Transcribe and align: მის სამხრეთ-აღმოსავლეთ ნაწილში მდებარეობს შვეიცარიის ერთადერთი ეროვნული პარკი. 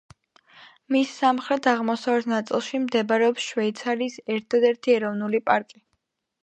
მის 0.95 1.11
სამხრეთ-აღმოსავლეთ 1.17 2.31
ნაწილში 2.33 2.81
მდებარეობს 2.87 3.47
შვეიცარიის 3.53 4.19
ერთადერთი 4.39 5.01
ეროვნული 5.01 5.47
პარკი. 5.53 5.83